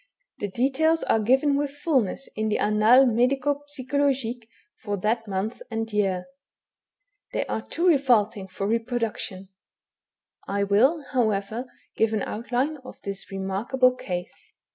[0.39, 4.47] The details are given with fulness in the Annates Medico psychologiques
[4.81, 6.25] for that month and year.
[7.33, 9.49] They are too revolting for reproduction.
[10.47, 11.67] I will, however,
[11.97, 14.33] give an outline of this remarkable case.